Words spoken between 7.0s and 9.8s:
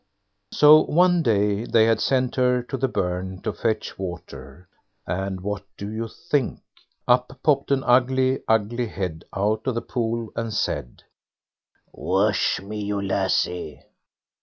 up popped an ugly, ugly head out of